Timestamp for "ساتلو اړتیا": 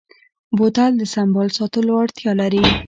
1.57-2.31